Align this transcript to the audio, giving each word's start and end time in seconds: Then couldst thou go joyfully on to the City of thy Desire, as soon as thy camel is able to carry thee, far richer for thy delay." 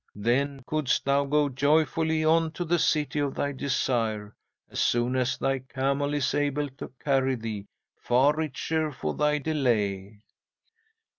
Then 0.15 0.63
couldst 0.65 1.05
thou 1.05 1.25
go 1.25 1.47
joyfully 1.47 2.25
on 2.25 2.53
to 2.53 2.65
the 2.65 2.79
City 2.79 3.19
of 3.19 3.35
thy 3.35 3.51
Desire, 3.51 4.35
as 4.71 4.79
soon 4.79 5.15
as 5.15 5.37
thy 5.37 5.59
camel 5.59 6.15
is 6.15 6.33
able 6.33 6.69
to 6.69 6.91
carry 7.03 7.35
thee, 7.35 7.67
far 7.99 8.35
richer 8.35 8.91
for 8.91 9.13
thy 9.13 9.37
delay." 9.37 10.23